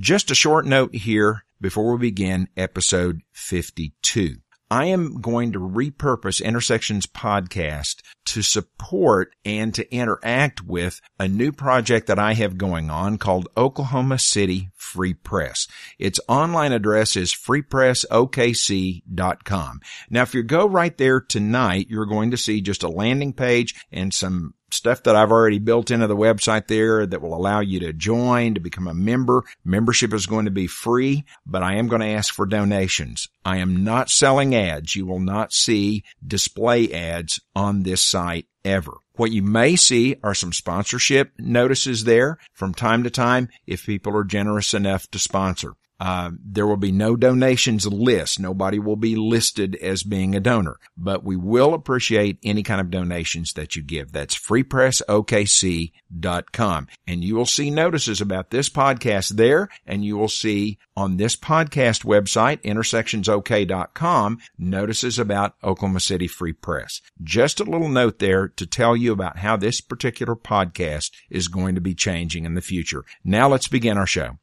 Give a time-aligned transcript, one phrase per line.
[0.00, 4.36] Just a short note here before we begin episode 52.
[4.70, 11.52] I am going to repurpose Intersections podcast to support and to interact with a new
[11.52, 15.66] project that I have going on called Oklahoma City Free Press.
[15.98, 19.80] Its online address is freepressokc.com.
[20.08, 23.74] Now, if you go right there tonight, you're going to see just a landing page
[23.92, 27.80] and some stuff that I've already built into the website there that will allow you
[27.80, 29.44] to join, to become a member.
[29.64, 33.28] Membership is going to be free, but I am going to ask for donations.
[33.44, 34.96] I am not selling ads.
[34.96, 38.92] You will not see display ads on this site ever.
[39.14, 44.16] What you may see are some sponsorship notices there from time to time if people
[44.16, 45.74] are generous enough to sponsor.
[46.00, 48.40] Uh, there will be no donations list.
[48.40, 52.90] Nobody will be listed as being a donor, but we will appreciate any kind of
[52.90, 54.12] donations that you give.
[54.12, 56.88] That's freepressokc.com.
[57.06, 61.36] And you will see notices about this podcast there, and you will see on this
[61.36, 67.02] podcast website, intersectionsok.com, notices about Oklahoma City Free Press.
[67.22, 71.74] Just a little note there to tell you about how this particular podcast is going
[71.74, 73.04] to be changing in the future.
[73.22, 74.38] Now let's begin our show.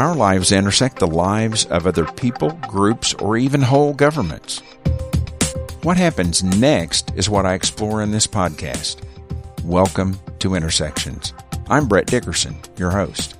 [0.00, 4.62] Our lives intersect the lives of other people, groups, or even whole governments.
[5.82, 9.02] What happens next is what I explore in this podcast.
[9.62, 11.34] Welcome to Intersections.
[11.68, 13.36] I'm Brett Dickerson, your host.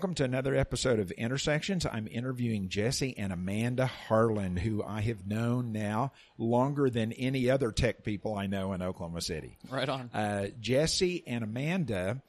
[0.00, 1.84] Welcome to another episode of Intersections.
[1.84, 7.70] I'm interviewing Jesse and Amanda Harlan, who I have known now longer than any other
[7.70, 9.58] tech people I know in Oklahoma City.
[9.68, 10.08] Right on.
[10.14, 12.22] Uh, Jesse and Amanda,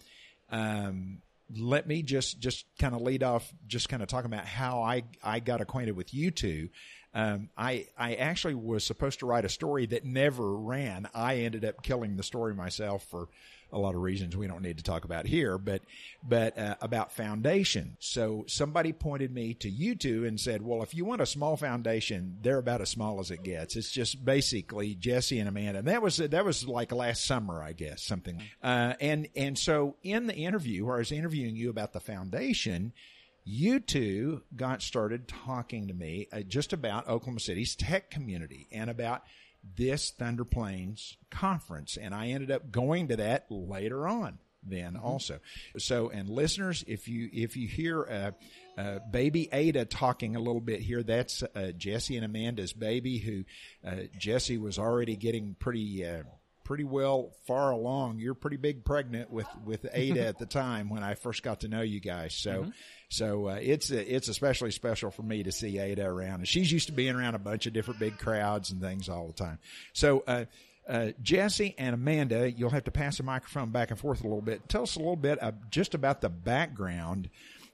[0.50, 1.22] um,
[1.56, 5.04] let me just just kind of lead off, just kind of talking about how I
[5.24, 6.68] I got acquainted with you two.
[7.14, 11.10] Um, I I actually was supposed to write a story that never ran.
[11.14, 13.28] I ended up killing the story myself for
[13.74, 15.82] a lot of reasons we don't need to talk about here, but
[16.24, 17.98] but uh, about foundation.
[18.00, 21.58] So somebody pointed me to you two and said, "Well, if you want a small
[21.58, 23.76] foundation, they're about as small as it gets.
[23.76, 27.74] It's just basically Jesse and Amanda." And that was that was like last summer, I
[27.74, 28.42] guess, something.
[28.64, 32.94] Uh, and and so in the interview, where I was interviewing you about the foundation
[33.44, 38.90] you two got started talking to me uh, just about Oklahoma City's tech community and
[38.90, 39.24] about
[39.78, 41.98] this Thunder Plains conference.
[41.98, 45.06] And I ended up going to that later on then Mm-hmm.
[45.06, 45.40] also.
[45.78, 48.32] So, and listeners, if you, if you hear, uh,
[48.80, 51.04] uh, baby Ada talking a little bit here.
[51.04, 53.18] That's uh, Jesse and Amanda's baby.
[53.18, 53.44] Who
[53.88, 56.24] uh, Jesse was already getting pretty uh,
[56.72, 58.20] pretty well far along.
[58.20, 61.68] You're pretty big pregnant with with Ada at the time when I first got to
[61.68, 62.34] know you guys.
[62.34, 62.72] So.
[63.14, 66.88] So uh, it's it's especially special for me to see Ada around, and she's used
[66.88, 69.60] to being around a bunch of different big crowds and things all the time.
[69.92, 70.46] So uh,
[70.88, 74.42] uh, Jesse and Amanda, you'll have to pass the microphone back and forth a little
[74.42, 74.70] bit.
[74.70, 77.30] Tell us a little bit uh, just about the background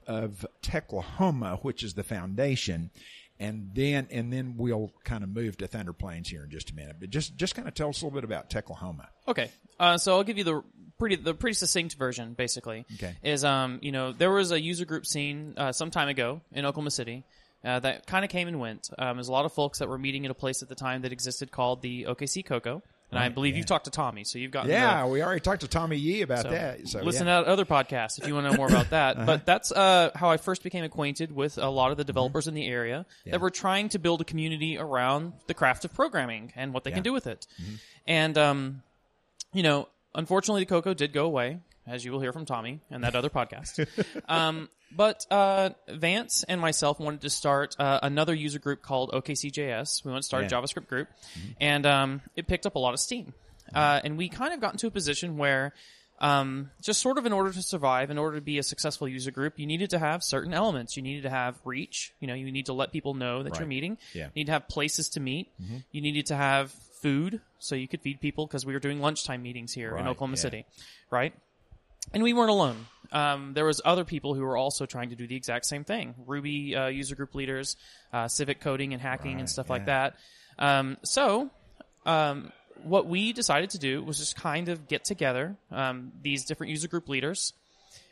[0.08, 2.90] of Techlahoma, which is the foundation,
[3.40, 6.74] and then and then we'll kind of move to Thunder Plains here in just a
[6.74, 6.96] minute.
[7.00, 9.06] But just just kind of tell us a little bit about Techlahoma.
[9.26, 10.62] Okay, uh, so I'll give you the
[10.98, 12.34] pretty the pretty succinct version.
[12.34, 13.16] Basically, Okay.
[13.22, 16.64] is um you know there was a user group scene uh, some time ago in
[16.64, 17.24] Oklahoma City.
[17.64, 18.88] Uh, that kind of came and went.
[18.98, 21.02] Um, there's a lot of folks that were meeting at a place at the time
[21.02, 23.58] that existed called the OKC Coco, and I believe yeah.
[23.58, 26.22] you've talked to Tommy, so you've got Yeah, the, we already talked to Tommy Yee
[26.22, 26.86] about so that.
[26.88, 27.38] So listen yeah.
[27.38, 27.44] Uh-huh.
[27.44, 29.24] to other podcasts if you want to know more about that.
[29.24, 32.54] But that's uh, how I first became acquainted with a lot of the developers in
[32.54, 36.74] the area that were trying to build a community around the craft of programming and
[36.74, 37.46] what they can do with it.
[38.06, 38.82] And um,
[39.52, 43.04] you know, unfortunately, the Coco did go away, as you will hear from Tommy and
[43.04, 43.86] that other podcast.
[44.28, 50.04] um, but uh, Vance and myself wanted to start uh, another user group called OKCJS.
[50.04, 50.58] We wanted to start Yeah.
[50.58, 51.08] a JavaScript group,
[51.60, 53.34] and um, it picked up a lot of steam.
[53.74, 55.74] Uh, and we kind of got into a position where,
[56.20, 59.30] um, just sort of in order to survive, in order to be a successful user
[59.30, 60.96] group, you needed to have certain elements.
[60.96, 62.12] You needed to have reach.
[62.18, 63.98] You know, you need to let people know that you're meeting.
[64.14, 64.24] Yeah.
[64.34, 65.52] You need to have places to meet.
[65.92, 69.42] You needed to have food so you could feed people because we were doing lunchtime
[69.42, 70.42] meetings here Right, in Oklahoma yeah.
[70.42, 70.66] City,
[71.10, 71.32] right?
[72.12, 72.86] And we weren't alone.
[73.12, 76.14] Um, there was other people who were also trying to do the exact same thing.
[76.26, 77.76] Ruby uh, user group leaders,
[78.12, 79.72] uh, civic coding and hacking Right, and stuff yeah.
[79.72, 80.16] like that.
[80.58, 81.50] Um, so,
[82.04, 82.52] um,
[82.84, 86.88] what we decided to do was just kind of get together um, these different user
[86.88, 87.52] group leaders,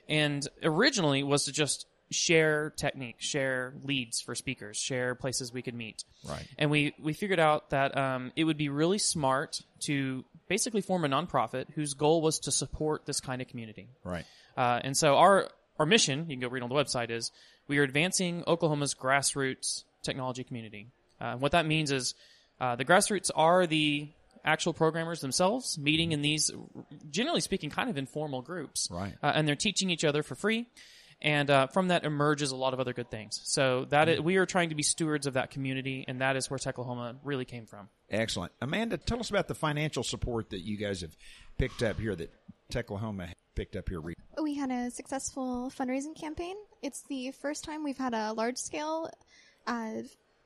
[0.08, 5.74] and originally was to just share techniques, share leads for speakers, share places we could
[5.74, 6.04] meet.
[6.28, 6.46] Right.
[6.58, 11.04] And we we figured out that um, it would be really smart to basically form
[11.04, 13.88] a nonprofit whose goal was to support this kind of community.
[14.04, 14.24] Right.
[14.56, 17.32] Uh, and so our our mission, you can go read on the website, is
[17.68, 20.86] we are advancing Oklahoma's grassroots technology community.
[21.20, 22.14] Uh, what that means is
[22.60, 24.08] uh, the grassroots are the
[24.44, 26.50] actual programmers themselves meeting in these,
[27.10, 28.88] generally speaking, kind of informal groups.
[28.90, 29.14] Right.
[29.22, 30.66] Uh, and they're teaching each other for free.
[31.22, 33.40] And uh, from that emerges a lot of other good things.
[33.44, 36.50] So that is, we are trying to be stewards of that community, and that is
[36.50, 37.88] where Techlahoma really came from.
[38.10, 38.52] Excellent.
[38.60, 41.16] Amanda, tell us about the financial support that you guys have
[41.58, 42.32] picked up here that
[42.70, 44.00] Techlahoma picked up here.
[44.00, 46.54] re- We had a successful fundraising campaign.
[46.82, 49.08] It's the first time we've had a large scale
[49.66, 50.02] uh,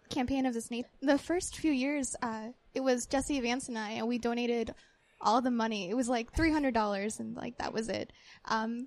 [0.08, 0.88] campaign of this nature.
[1.02, 4.72] The first few years, uh, it was Jesse Vance and I, and we donated
[5.20, 5.90] all the money.
[5.90, 8.12] It was like three hundred dollars, and like that was it.
[8.46, 8.86] Um,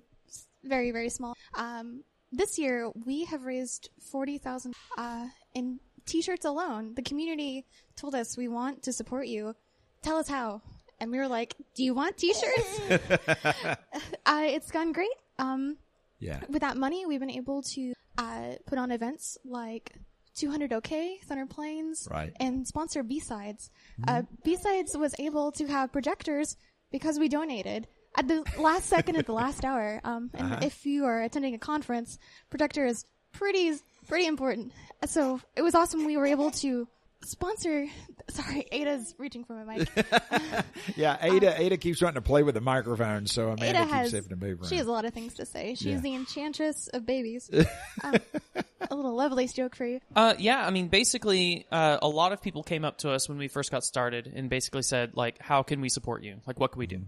[0.64, 1.34] very very small.
[1.56, 2.02] Um,
[2.32, 6.94] this year we have raised forty thousand uh, in t-shirts alone.
[6.94, 7.64] The community
[7.96, 9.54] told us we want to support you.
[10.02, 10.62] Tell us how.
[11.00, 12.80] And we were like, "Do you want T-shirts?"
[14.26, 15.10] uh, it's gone great.
[15.38, 15.76] Um,
[16.20, 16.40] Yeah.
[16.48, 19.92] with that money, we've been able to uh, put on events like
[20.36, 22.32] 200 OK, Thunder Plains, Right.
[22.40, 23.70] and sponsor B-Sides.
[24.06, 26.56] Uh, B-Sides was able to have projectors
[26.92, 30.00] because we donated at the last second at the last hour.
[30.04, 32.18] Um, and if you are attending a conference,
[32.50, 33.72] projector is pretty
[34.06, 34.72] pretty important.
[35.06, 36.04] So it was awesome.
[36.04, 36.88] We were able to
[37.24, 37.86] sponsor.
[38.30, 39.88] Sorry, Ada's reaching for my mic.
[40.96, 44.12] Yeah, Ada Ada keeps wanting to play with the microphone, so Amanda Ada keeps has
[44.12, 44.68] having to move around.
[44.68, 45.74] she has a lot of things to say.
[45.74, 46.00] She's Yeah.
[46.00, 47.50] the enchantress of babies.
[48.04, 48.14] um,
[48.90, 50.00] a little Lovelace joke for you.
[50.14, 53.38] Uh, yeah, I mean, basically, uh, a lot of people came up to us when
[53.38, 56.36] we first got started and basically said, like, how can we support you?
[56.46, 57.02] Like, what can we do?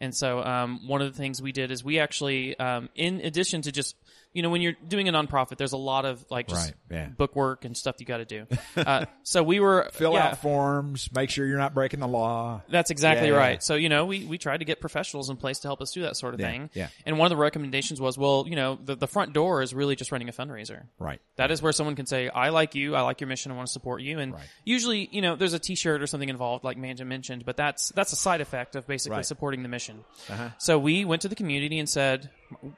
[0.00, 3.62] And so, um, one of the things we did is we actually, um, in addition
[3.62, 3.96] to just,
[4.32, 7.06] you know, when you're doing a nonprofit, there's a lot of like just Right, yeah.
[7.08, 8.46] book work and stuff you got to do.
[8.76, 12.62] Uh, so we were Fill yeah, out forms, make sure you're not breaking the law.
[12.68, 13.62] That's exactly Yeah, right.
[13.62, 16.02] So, you know, we, we tried to get professionals in place to help us do
[16.02, 16.70] that sort of thing.
[16.74, 16.88] yeah.
[17.04, 19.96] And one of the recommendations was, well, you know, the, the front door is really
[19.96, 20.84] just running a fundraiser.
[20.98, 21.20] Right.
[21.36, 23.66] That is where someone can say, I like you, I like your mission, I want
[23.66, 24.18] to support you.
[24.18, 24.42] And Right.
[24.64, 27.90] usually, you know, there's a t shirt or something involved, like Amanda mentioned, but that's
[27.94, 29.26] that's a side effect of basically Right.
[29.26, 30.04] supporting the mission.
[30.30, 30.48] Uh-huh.
[30.58, 32.30] So we went to the community and said,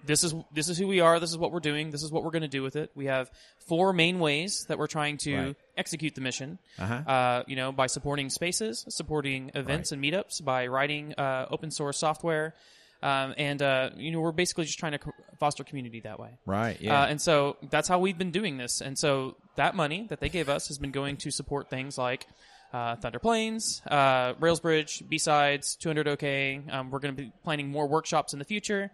[0.04, 2.24] This is this is who we are, this is what we're doing, this is what
[2.24, 2.90] we're going to do with it.
[2.94, 5.56] We have four main ways that we're trying to Right.
[5.76, 6.58] execute the mission.
[6.78, 6.94] Uh-huh.
[6.94, 9.96] Uh, you know, by supporting spaces, supporting events Right.
[9.96, 12.54] and meetups, by writing uh, open source software.
[13.02, 16.38] Um, and uh, you know we're basically just trying to co- foster community that way.
[16.46, 16.80] Right.
[16.80, 17.02] Yeah.
[17.02, 18.80] Uh, and so that's how we've been doing this.
[18.80, 22.26] And so that money that they gave us has been going to support things like
[22.72, 26.60] uh, Thunder Plains, uh, Railsbridge, B-Sides, 200 OK.
[26.70, 28.90] Um, we're going to be planning more workshops in the future.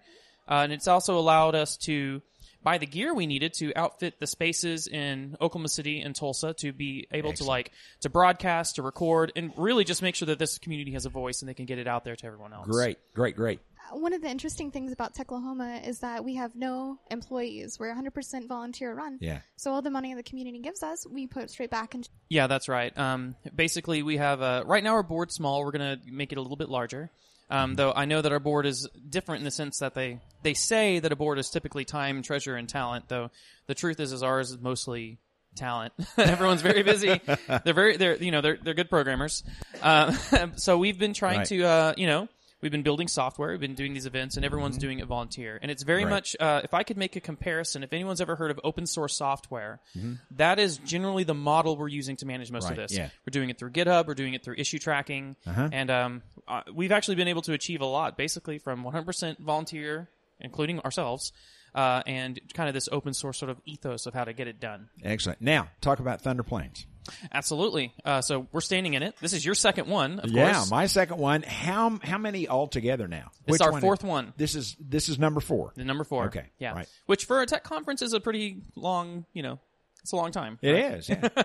[0.50, 2.20] Uh, and it's also allowed us to
[2.62, 6.72] buy the gear we needed to outfit the spaces in Oklahoma City and Tulsa to
[6.72, 10.58] be able to like to broadcast, to record, and really just make sure that this
[10.58, 12.66] community has a voice and they can get it out there to everyone else.
[12.66, 12.98] great.
[13.14, 13.36] Great.
[13.36, 13.60] Great.
[13.92, 17.76] One of the interesting things about Techlahoma is that we have no employees.
[17.80, 19.18] We're 100% volunteer run.
[19.20, 19.40] Yeah.
[19.56, 22.08] So all the money the community gives us, we put straight back into.
[22.28, 22.96] Yeah, that's right.
[22.96, 25.64] Um, basically, we have uh, right now our board's small.
[25.64, 27.10] We're going to make it a little bit larger.
[27.50, 30.54] Um, though I know that our board is different in the sense that they they
[30.54, 33.08] say that a board is typically time, treasure, and talent.
[33.08, 33.30] Though
[33.66, 35.18] the truth is, is ours is mostly
[35.56, 35.92] talent.
[36.16, 37.20] Everyone's very busy.
[37.64, 39.42] they're very they're you know they're they're good programmers.
[39.82, 40.12] Uh,
[40.56, 41.46] so we've been trying Right.
[41.48, 42.28] to uh, you know.
[42.62, 43.50] We've been building software.
[43.50, 45.58] We've been doing these events, and everyone's doing it volunteer.
[45.62, 46.10] And it's very Mm-hmm.
[46.10, 46.16] Right.
[46.16, 46.36] much.
[46.38, 49.80] Uh, if I could make a comparison, if anyone's ever heard of open source software,
[49.96, 50.14] Mm-hmm.
[50.36, 52.96] that is generally the model we're using to manage most Right, of this.
[52.96, 53.08] yeah.
[53.26, 54.06] We're doing it through GitHub.
[54.06, 55.68] We're doing it through issue tracking, Uh-huh.
[55.72, 60.08] and um, uh, we've actually been able to achieve a lot, basically from 100% volunteer,
[60.40, 61.32] including ourselves,
[61.74, 64.60] uh, and kind of this open source sort of ethos of how to get it
[64.60, 64.88] done.
[65.04, 65.40] Excellent.
[65.40, 66.86] Now, talk about Thunder Plains.
[67.32, 67.92] Absolutely.
[68.04, 69.14] Uh, so we're standing in it.
[69.20, 70.70] This is your second one, of Yeah, course.
[70.70, 71.42] my second one.
[71.42, 73.30] How how many altogether now?
[73.46, 74.32] This is Which our fourth one.
[74.36, 75.72] This is this is number four.
[75.76, 76.26] the number four.
[76.26, 76.72] Okay, Yeah.
[76.72, 76.88] right.
[77.06, 79.58] Which for a tech conference is a pretty long, you know,
[80.02, 80.58] it's a long time.
[80.62, 81.08] It is.
[81.08, 81.28] Yeah.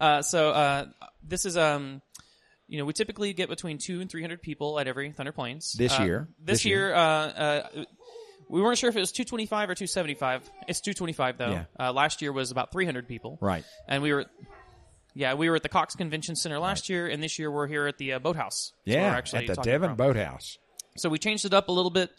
[0.00, 0.86] Uh, so uh,
[1.22, 2.00] this is um,
[2.66, 5.72] you know, we typically get between two and three hundred people at every Thunder Plains.
[5.74, 6.28] This Uh, year.
[6.38, 6.94] This, This year, year.
[6.94, 7.84] uh, uh,
[8.48, 10.48] we weren't sure if it was two twenty five or two seventy five.
[10.66, 11.50] It's two twenty five though.
[11.50, 11.64] Yeah.
[11.78, 13.36] Uh, last year was about three hundred people.
[13.40, 13.64] Right.
[13.86, 14.24] And we were.
[15.14, 17.86] Yeah, we were at the Cox Convention Center last year, and this year we're here
[17.86, 18.72] at the uh, Boathouse.
[18.86, 19.10] So yeah.
[19.10, 19.96] we're actually at the talking Devon from.
[19.96, 20.58] Boathouse.
[20.96, 22.10] So we changed it up a little bit.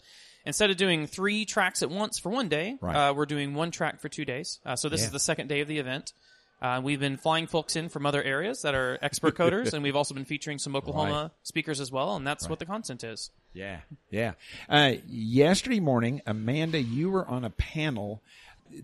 [0.46, 3.08] Instead of doing three tracks at once for one day, Right.
[3.08, 4.60] uh, we're doing one track for two days.
[4.66, 5.06] Uh, so this Yeah.
[5.06, 6.12] is the second day of the event.
[6.60, 9.96] Uh, we've been flying folks in from other areas that are expert coders, and we've
[9.96, 13.30] also been featuring some Oklahoma speakers as well, and that's what the content is.
[13.54, 14.32] Yeah, yeah.
[14.68, 18.22] Uh, yesterday morning, Amanda, you were on a panel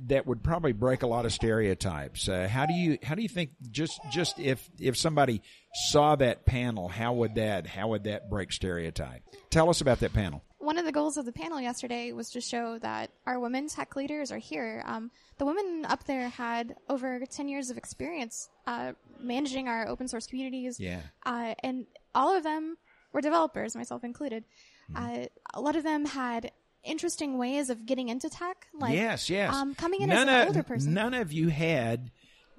[0.07, 2.29] that would probably break a lot of stereotypes.
[2.29, 5.43] Uh, how do you how do you think just just if if somebody
[5.91, 9.23] saw that panel, how would that how would that break stereotype?
[9.51, 10.43] Tell us about that panel.
[10.59, 13.97] One of the goals of the panel yesterday was to show that our women tech
[13.97, 14.83] leaders are here.
[14.87, 20.07] Um, the women up there had over 10 years of experience uh, managing our open
[20.07, 20.79] source communities.
[20.79, 21.01] Yeah.
[21.25, 22.77] Uh, and all of them
[23.13, 24.45] were developers, myself included.
[24.93, 25.23] Mm-hmm.
[25.23, 26.53] Uh, a lot of them had
[26.85, 28.67] interesting ways of getting into tech.
[28.73, 29.55] Like, yes, yes.
[29.55, 30.95] Um, coming in none as an of, older person.
[30.95, 32.11] None of you had,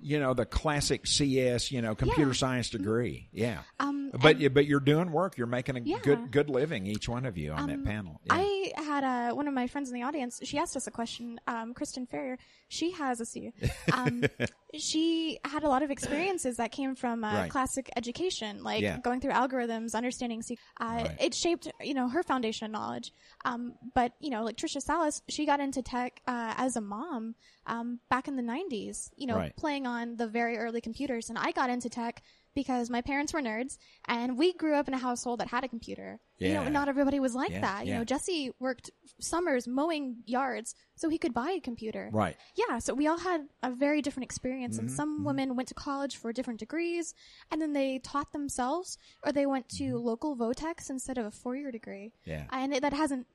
[0.01, 2.35] you know, the classic CS, you know, computer Yeah.
[2.35, 3.29] science degree.
[3.31, 3.59] Yeah.
[3.79, 5.37] Um, but and- but you're doing work.
[5.37, 5.99] You're making a Yeah.
[6.03, 6.85] good good living.
[6.87, 8.21] Each one of you on that Um, panel.
[8.25, 8.33] Yeah.
[8.35, 10.39] I had uh, one of my friends in the audience.
[10.43, 11.39] She asked us a question.
[11.47, 12.37] Um, Kristen Ferrier.
[12.67, 13.51] She has a C.
[13.93, 14.23] Um,
[14.77, 17.51] she had a lot of experiences that came from uh, Right.
[17.51, 20.41] classic education, like going through algorithms, understanding.
[20.41, 21.17] C- uh, Right.
[21.19, 23.11] It shaped, you know, her foundation knowledge.
[23.45, 27.35] Um, but you know, like Trisha Salas, she got into tech uh, as a mom
[27.65, 29.09] um, back in the '90s.
[29.17, 29.55] You know, Right.
[29.55, 32.23] playing on the very early computers, and I got into tech.
[32.53, 35.69] Because my parents were nerds, and we grew up in a household that had a
[35.69, 36.19] computer.
[36.49, 37.85] You know, not everybody was like Yeah, that.
[37.85, 37.97] You yeah.
[37.99, 42.09] know, Jesse worked summers mowing yards so he could buy a computer.
[42.11, 42.35] right.
[42.55, 45.73] Yeah, so we all had a very different experience, Mm-hmm, and some women went to
[45.73, 47.13] college for different degrees,
[47.51, 51.71] and then they taught themselves, or they went to local vo-techs instead of a four-year
[51.71, 52.11] degree.
[52.21, 52.29] Mm-hmm.
[52.31, 52.45] Yeah.
[52.51, 53.25] and it, that hasn't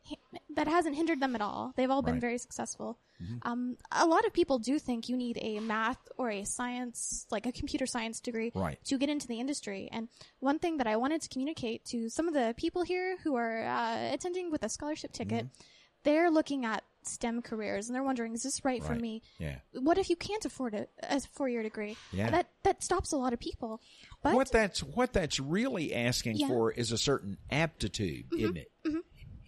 [0.55, 1.73] that hasn't hindered them at all.
[1.77, 2.17] They've all been Right.
[2.19, 2.21] Mm-hmm.
[2.21, 2.99] very successful.
[3.43, 7.47] Um, a lot of people do think you need a math or a science, like
[7.47, 8.79] a computer science degree, Right.
[8.85, 9.89] to get into the industry.
[9.91, 10.09] And
[10.41, 13.65] one thing that I wanted to communicate to some of the people here who are
[13.65, 15.63] uh, attending with a scholarship ticket, Mm-hmm.
[16.05, 19.23] they're looking at STEM careers and they're wondering, is this right, for me?
[19.39, 19.57] Yeah.
[19.73, 21.97] What if you can't afford a, a four-year degree?
[22.13, 22.31] Yeah.
[22.31, 23.81] That that stops a lot of people.
[24.23, 26.47] But what that's what that's really asking Yeah.
[26.47, 26.55] Mm-hmm.
[26.55, 28.69] for is a certain aptitude, isn't it?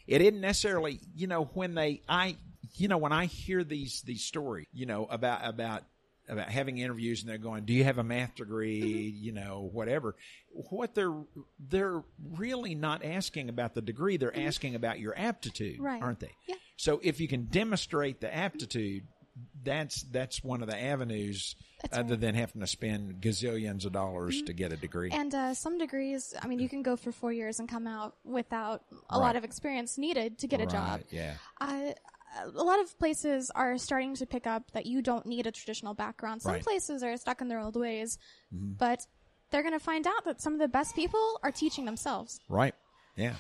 [0.07, 2.37] It isn't necessarily, you know, when they I
[2.77, 5.83] you know, when I hear these these stories, you know, about about
[6.29, 8.81] about having interviews and they're going, "Do you have a math degree?"
[9.13, 9.25] Mm-hmm.
[9.25, 10.15] You know, whatever.
[10.71, 11.15] What they're
[11.59, 12.03] they're
[12.37, 15.85] really not asking about the degree; they're asking about your aptitude, Mm-hmm.
[15.85, 16.03] Right.
[16.03, 16.33] aren't they?
[16.47, 16.57] Yeah.
[16.77, 19.05] So if you can demonstrate the aptitude,
[19.65, 22.13] that's that's one of the avenues, That's other right.
[22.15, 22.21] Mm-hmm.
[22.21, 25.11] than having to spend gazillions of dollars to get a degree.
[25.13, 28.17] And uh, some degrees, I mean, you can go for four years and come out
[28.25, 30.99] without a lot of experience needed to get a job.
[31.01, 31.35] Right, Yeah.
[31.61, 31.93] Uh,
[32.45, 35.95] a lot of places are starting to pick up that you don't need a traditional
[35.95, 36.43] background.
[36.43, 36.63] Some Right.
[36.63, 38.19] places are stuck in their old ways,
[38.55, 38.73] Mm-hmm.
[38.79, 39.07] but
[39.51, 42.39] they're going to find out that some of the best people are teaching themselves.
[42.49, 42.75] Right.
[43.17, 43.35] Yeah.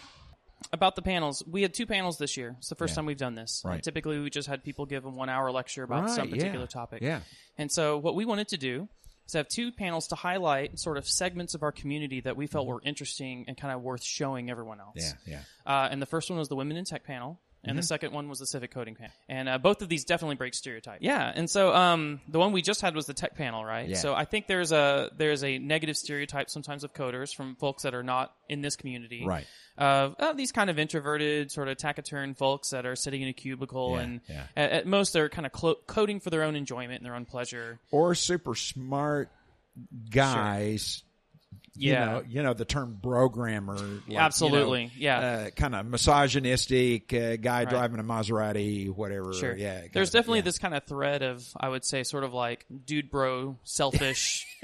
[0.72, 2.56] about the panels, we had two panels this year.
[2.58, 2.96] It's the first Yeah.
[2.96, 3.62] time we've done this.
[3.64, 3.80] Right.
[3.80, 6.66] typically, we just had people give a one-hour lecture about Right, some particular yeah.
[6.66, 7.00] topic.
[7.00, 7.20] Yeah.
[7.56, 8.88] And so, what we wanted to do
[9.26, 12.66] is have two panels to highlight sort of segments of our community that we felt
[12.66, 14.96] were interesting and kind of worth showing everyone else.
[14.98, 15.30] Mm-hmm.
[15.30, 15.42] Yeah.
[15.64, 15.72] Yeah.
[15.84, 17.40] Uh, and the first one was the Women in Tech panel.
[17.64, 17.76] And Mm-hmm.
[17.78, 19.12] the second one was the civic coding panel.
[19.28, 21.02] And uh, both of these definitely break stereotypes.
[21.02, 21.32] Yeah.
[21.34, 23.88] And so um, the one we just had was the tech panel, right?
[23.88, 23.96] Yeah.
[23.96, 27.94] So I think there's a there's a negative stereotype sometimes of coders from folks that
[27.94, 29.24] are not in this community.
[29.26, 29.44] Right.
[29.76, 33.32] Of uh, these kind of introverted, sort of taciturn folks that are sitting in a
[33.32, 34.42] cubicle Yeah, and yeah.
[34.56, 37.24] At, at most they're kind of clo- coding for their own enjoyment and their own
[37.26, 37.80] pleasure.
[37.90, 39.30] Or super smart
[40.10, 41.02] guys.
[41.04, 41.07] You
[41.78, 42.04] Yeah.
[42.04, 43.76] know, you know the term programmer.
[44.06, 45.18] like, Absolutely, you know, yeah.
[45.46, 49.32] Uh, kind of misogynistic uh, guy driving a Maserati, whatever.
[49.32, 49.56] Sure.
[49.56, 49.82] Yeah.
[49.92, 50.42] There's kinda- definitely yeah.
[50.44, 54.46] this kind of thread of I would say sort of like dude bro selfish.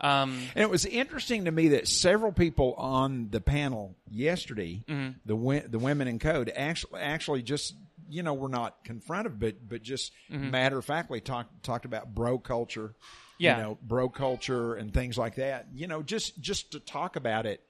[0.00, 5.18] Um, And it was interesting to me that several people on the panel yesterday, Mm-hmm.
[5.24, 7.74] the wi- the women in code, actually actually just
[8.10, 12.38] you know were not confronted, but but just matter of factly talked talked about bro
[12.38, 13.27] culture, Mm-hmm.
[13.38, 13.56] Yeah.
[13.56, 15.68] you know, bro culture and things like that.
[15.74, 17.62] You know, just just to talk about it.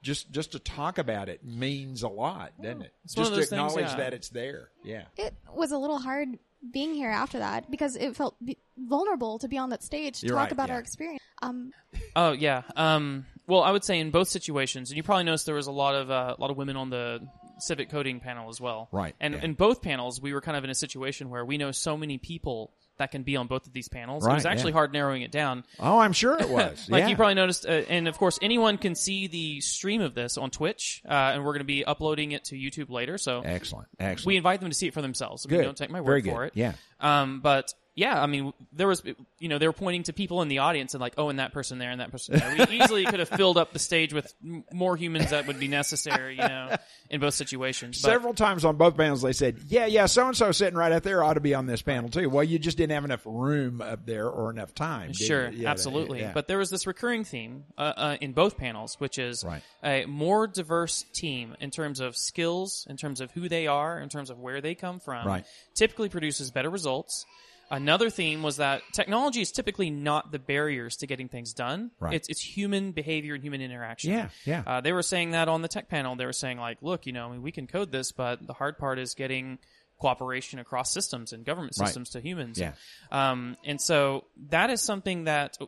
[0.00, 2.92] Just, just to talk about it means a lot, doesn't it?
[3.16, 3.96] one Just to those things, acknowledge yeah.
[3.96, 4.68] that it's there.
[4.84, 5.02] Yeah.
[5.16, 6.38] It was a little hard
[6.72, 8.36] being here after that because it felt
[8.76, 10.74] vulnerable to be on that stage to You're talk right, about yeah.
[10.74, 11.22] our experience.
[11.42, 11.72] Um,
[12.14, 12.62] Oh yeah.
[12.76, 15.72] Um, well, I would say in both situations, and you probably noticed there was a
[15.72, 17.26] lot of uh, a lot of women on the
[17.58, 18.88] civic coding panel as well.
[18.92, 19.42] Right, And yeah.
[19.42, 22.18] in both panels, we were kind of in a situation where we know so many
[22.18, 24.26] people that can be on both of these panels.
[24.26, 24.74] it was actually yeah.
[24.74, 25.64] hard narrowing it down.
[25.80, 26.86] Oh, I'm sure it was.
[26.88, 27.08] Like yeah.
[27.08, 30.50] you probably noticed, uh, and of course, anyone can see the stream of this on
[30.50, 33.18] Twitch, uh, and we're going to be uploading it to YouTube later.
[33.18, 34.26] So excellent, excellent.
[34.26, 35.44] we invite them to see it for themselves.
[35.44, 35.62] Good.
[35.62, 36.32] don't take my Very word good.
[36.32, 36.52] for it.
[36.54, 36.72] Yeah.
[37.00, 39.02] Um, but yeah, I mean, there was,
[39.40, 41.52] you know, they were pointing to people in the audience and like, oh, and that
[41.52, 42.66] person there and that person there.
[42.70, 45.66] We easily could have filled up the stage with m- more humans that would be
[45.66, 46.76] necessary, you know,
[47.10, 48.00] in both situations.
[48.00, 50.92] But, Several times on both panels, they said, "Yeah, yeah, so and so sitting right
[50.92, 53.22] up there ought to be on this panel too." Well, you just didn't have enough
[53.24, 55.12] room up there or enough time.
[55.12, 55.50] Sure.
[55.50, 56.20] Yeah, absolutely.
[56.20, 56.30] yeah.
[56.32, 59.62] But there was this recurring theme uh, uh, in both panels, which is Right.
[59.82, 64.08] a more diverse team in terms of skills, in terms of who they are, in
[64.08, 65.26] terms of where they come from.
[65.26, 65.44] Right.
[65.74, 67.26] Typically produces better results.
[67.70, 71.90] Another theme was that technology is typically not the barriers to getting things done.
[72.00, 72.14] Right.
[72.14, 74.10] It's it's human behavior and human interaction.
[74.12, 74.62] Yeah, yeah.
[74.66, 76.16] Uh, they were saying that on the tech panel.
[76.16, 78.54] They were saying like, look, you know, I mean, we can code this, but the
[78.54, 79.58] hard part is getting
[80.00, 81.86] cooperation across systems and government Right.
[81.88, 82.58] systems to humans.
[82.58, 82.72] Yeah.
[83.10, 85.58] Um, and so that is something that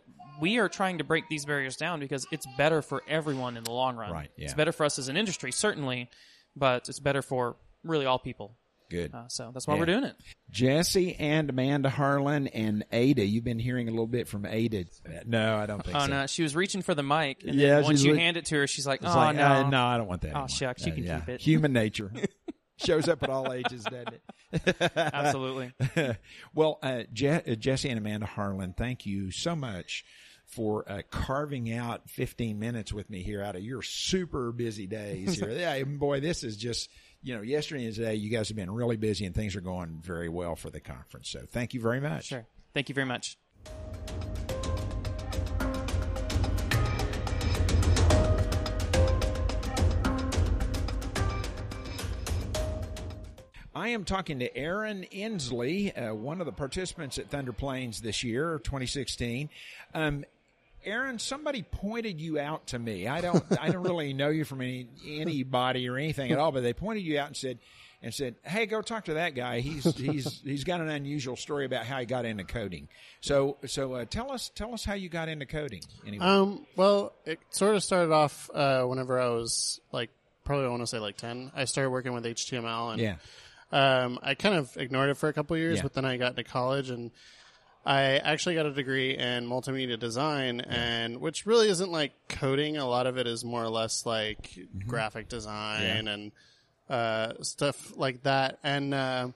[0.40, 3.72] we are trying to break these barriers down because it's better for everyone in the
[3.72, 4.12] long run.
[4.12, 4.44] Right, yeah.
[4.44, 6.08] It's better for us as an industry, certainly,
[6.56, 8.56] but it's better for really all people.
[8.90, 9.14] Good.
[9.14, 9.80] Uh, so that's why Yeah.
[9.80, 10.16] we're doing it.
[10.50, 13.24] Jesse and Amanda Harlan and Ada.
[13.24, 14.84] You've been hearing a little bit from Ada.
[15.24, 16.06] No, I don't think Oh so.
[16.08, 18.44] no, she was reaching for the mic, and Yeah, then once you like- hand it
[18.46, 20.28] to her, she's like, "Oh like, no, uh, no, I don't want that.
[20.32, 20.48] Oh, anymore.
[20.48, 21.20] shucks, you Uh, can yeah.
[21.20, 21.40] keep it.
[21.40, 22.12] Human nature
[22.84, 24.12] shows up at all ages, doesn't
[24.52, 24.76] it?
[24.96, 25.72] absolutely."
[26.54, 30.04] well, uh, Je- uh, Jesse and Amanda Harlan, thank you so much
[30.46, 35.38] for uh, carving out 15 minutes with me here out of your super busy days
[35.38, 35.50] here.
[35.52, 36.90] yeah, boy, this is just,
[37.22, 40.00] you know, yesterday and today, you guys have been really busy and things are going
[40.02, 41.28] very well for the conference.
[41.28, 42.26] So thank you very much.
[42.26, 42.46] Sure.
[42.72, 43.36] Thank you very much.
[53.72, 58.22] I am talking to Aaron Inslee, uh, one of the participants at Thunder Plains this
[58.22, 59.48] year, 2016.
[59.94, 60.24] Um,
[60.84, 63.06] Aaron, somebody pointed you out to me.
[63.06, 66.62] I don't, I don't really know you from any anybody or anything at all, but
[66.62, 67.58] they pointed you out and said,
[68.02, 69.60] and said, "Hey, go talk to that guy.
[69.60, 72.88] He's he's he's got an unusual story about how he got into coding.
[73.20, 75.82] So so uh, tell us tell us how you got into coding.
[76.06, 80.08] Anyway, Um, well, it sort of started off uh, whenever I was like
[80.44, 81.52] probably I want to say like ten.
[81.54, 83.16] I started working with HTML, and yeah,
[83.70, 85.82] um, I kind of ignored it for a couple of years, Yeah.
[85.82, 87.10] but then I got into college and
[87.84, 92.76] I actually got a degree in multimedia design, and which really isn't like coding.
[92.76, 96.32] A lot of it is more or less like graphic design and
[96.90, 98.58] uh, stuff like that.
[98.62, 99.28] And uh,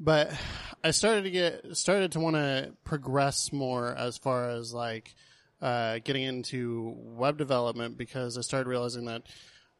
[0.00, 0.32] but
[0.82, 5.14] I started to get started to want to progress more as far as like
[5.60, 9.22] uh, getting into web development because I started realizing that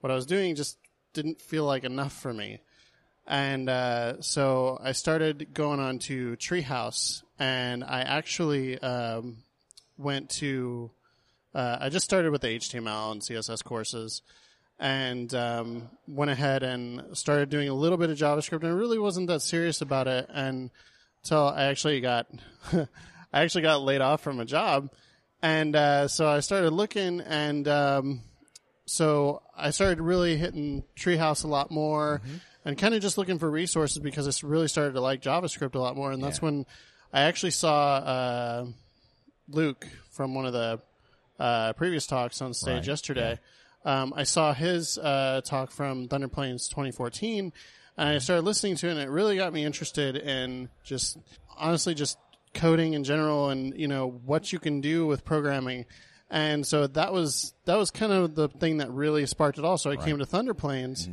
[0.00, 0.78] what I was doing just
[1.12, 2.60] didn't feel like enough for me.
[3.26, 9.38] And uh, so I started going on to Treehouse, and I actually um,
[9.98, 10.90] went to.
[11.54, 14.22] Uh, I just started with the HTML and CSS courses,
[14.78, 18.98] and um, went ahead and started doing a little bit of JavaScript, and I really
[18.98, 20.28] wasn't that serious about it.
[20.28, 22.28] Until I actually got,
[22.72, 22.86] I
[23.32, 24.90] actually got laid off from a job,
[25.42, 28.20] and uh, so I started looking, and um,
[28.84, 32.20] so I started really hitting Treehouse a lot more,
[32.66, 35.78] and kind of just looking for resources because I really started to like JavaScript a
[35.78, 36.46] lot more, and that's Yeah.
[36.46, 36.66] when
[37.12, 38.66] I actually saw uh,
[39.48, 40.80] Luke from one of the
[41.38, 43.38] uh, previous talks on stage Right, yesterday.
[43.84, 47.52] Um, I saw his uh, talk from Thunder Plains 2014,
[47.96, 51.16] and I started listening to it, and it really got me interested in just
[51.56, 52.18] honestly just
[52.52, 55.86] coding in general, and you know what you can do with programming.
[56.28, 59.78] And so that was that was kind of the thing that really sparked it all.
[59.78, 61.08] So I came to Thunder Plains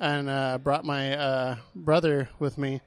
[0.00, 2.80] and uh, brought my uh, brother with me,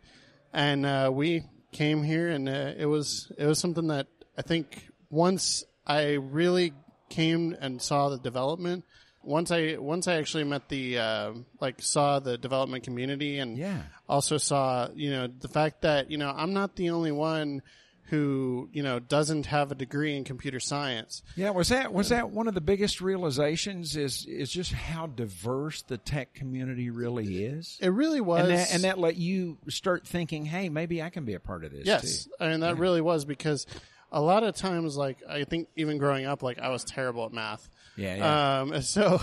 [0.54, 4.88] and uh, we came here, and uh, it was it was something that I think
[5.10, 6.74] once I really
[7.10, 8.84] came and saw the development.
[9.24, 13.82] Once I once I actually met the uh, like saw the development community and Yeah.
[14.08, 17.62] also saw you know the fact that you know I'm not the only one
[18.10, 21.24] who you know doesn't have a degree in computer science.
[21.36, 23.96] Yeah, was that was that one of the biggest realizations?
[23.96, 28.74] Is is just how diverse the tech community really is, It really was, and that
[28.74, 31.86] and that let you start thinking, hey, maybe I can be a part of this.
[31.86, 32.32] Yes, too.
[32.40, 33.66] I mean that really was because
[34.12, 37.34] a lot of times, like I think even growing up, like I was terrible at
[37.34, 37.70] math.
[37.98, 38.60] Yeah, yeah.
[38.62, 38.82] Um.
[38.82, 39.22] So,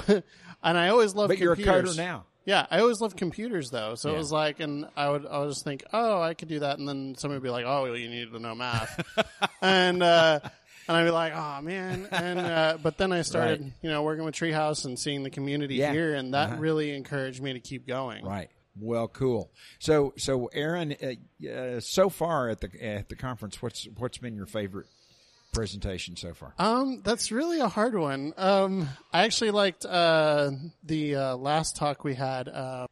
[0.62, 1.28] and I always loved.
[1.28, 1.94] but you're a computers.
[1.94, 2.26] coder now.
[2.46, 3.94] Yeah, I always loved computers though.
[3.94, 4.14] So Yeah.
[4.16, 6.78] it was like, and I would, I would just think, oh, I could do that,
[6.78, 9.00] and then somebody would be like, oh, well, you need to know math,
[9.62, 10.40] and uh,
[10.86, 13.72] and I'd be like, oh man, and uh, but then I started, Right.
[13.82, 15.92] you know, working with Treehouse and seeing the community Yeah.
[15.92, 16.60] here, and that Uh-huh.
[16.60, 18.24] really encouraged me to keep going.
[18.24, 18.50] Right.
[18.78, 19.50] Well, cool.
[19.78, 24.34] So, so Aaron, uh, uh, so far at the at the conference, what's what's been
[24.34, 24.86] your favorite
[25.54, 26.52] presentation so far?
[26.58, 28.34] Um, that's really a hard one.
[28.36, 30.50] Um, I actually liked uh,
[30.82, 32.48] the uh, last talk we had.
[32.48, 32.86] Uh,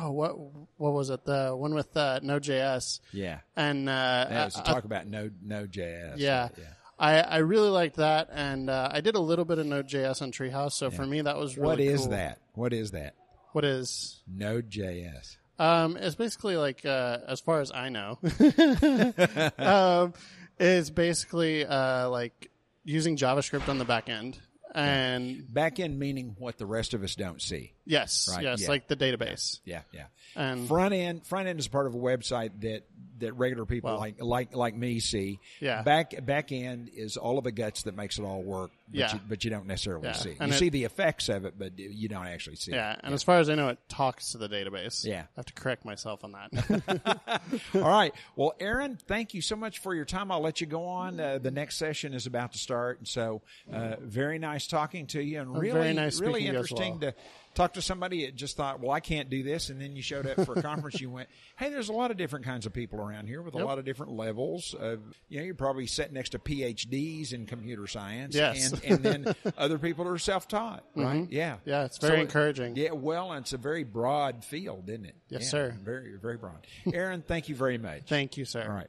[0.00, 0.32] oh, what
[0.78, 1.24] what was it?
[1.24, 3.00] The one with uh, Node.js.
[3.12, 6.14] Yeah, And uh, that was I- to talk about Node Node.js.
[6.16, 6.64] yeah, yeah.
[6.98, 10.32] I, I really liked that, and uh, I did a little bit of Node.js on
[10.32, 10.72] Treehouse.
[10.72, 12.10] So for me, that was really What is cool.
[12.12, 12.38] that?
[12.54, 13.14] What is that?
[13.52, 14.22] What is?
[14.26, 15.36] Node.js.
[15.58, 18.18] Um, it's basically like, uh, as far as I know,
[19.58, 20.14] um,
[20.58, 22.50] it's basically uh, like
[22.84, 24.38] using JavaScript on the back end.
[24.74, 27.72] And Back end meaning what the rest of us don't see.
[27.86, 28.68] yes, Right, yes, yeah.
[28.68, 29.60] like the database.
[29.64, 30.04] Yeah, yeah.
[30.34, 32.82] And Front end, front end is part of a website that
[33.18, 35.38] that regular people Well- like like like me see.
[35.60, 35.82] Yeah.
[35.82, 38.70] Back back end is all of the guts that makes it all work.
[38.88, 39.14] But Yeah.
[39.14, 40.12] You, but you don't necessarily Yeah.
[40.12, 40.30] see.
[40.30, 42.72] You it- see the effects of it, but you don't actually see.
[42.72, 43.00] Yeah, It.
[43.02, 45.04] and as far as I know, it talks to the database.
[45.04, 45.22] Yeah.
[45.22, 47.20] I have to correct myself on that.
[47.74, 48.14] All right.
[48.36, 50.30] Well, Aaron, thank you so much for your time.
[50.30, 51.18] I'll let you go on.
[51.18, 55.20] Uh, the next session is about to start, and so uh, very nice talking to
[55.22, 57.12] you, and really, nice really speaking to you as interesting well.
[57.12, 57.14] to
[57.56, 60.26] talk to somebody that just thought, well, I can't do this, and then you showed
[60.26, 61.00] up for a conference.
[61.00, 63.58] You went, hey, there's a lot of different kinds of people around here with a
[63.64, 64.74] lot of different levels.
[64.78, 68.70] Of, you know, you're probably sitting next to PhDs in computer science, Yes.
[68.72, 71.26] and, and then other people are self-taught, right?
[71.30, 71.68] Yeah, Mm-hmm.
[71.70, 72.76] Yeah, it's very it- encouraging.
[72.76, 75.16] Yeah, well, and it's a very broad field, isn't it?
[75.30, 75.78] Yes, Yeah, sir.
[75.82, 76.66] Very, very broad.
[76.92, 78.02] Aaron, thank you very much.
[78.06, 78.62] Thank you, sir.
[78.62, 78.88] All right.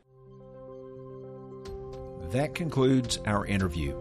[2.33, 3.95] That concludes our interview.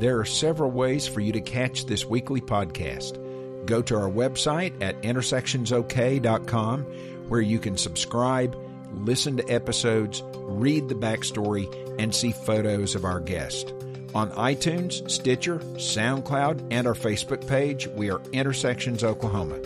[0.00, 3.18] There are several ways for you to catch this weekly podcast.
[3.66, 6.82] Go to our website at intersectionsok.com
[7.28, 8.56] where you can subscribe,
[8.92, 11.66] listen to episodes, read the backstory,
[11.98, 13.72] and see photos of our guests.
[14.14, 19.58] On iTunes, Stitcher, SoundCloud, and our Facebook page, we are Intersections Oklahoma.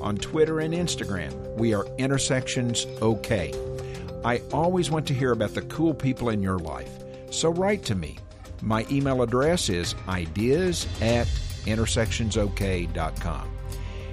[0.00, 3.52] On Twitter and Instagram, we are Intersections OK.
[4.24, 6.90] I always want to hear about the cool people in your life,
[7.30, 8.18] so write to me.
[8.62, 11.26] My email address is ideas at
[11.68, 13.48] intersectionsok.com.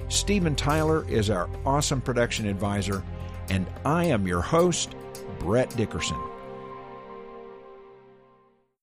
[0.09, 3.03] Stephen Tyler is our awesome production advisor,
[3.49, 4.95] and I am your host,
[5.39, 6.17] Brett Dickerson.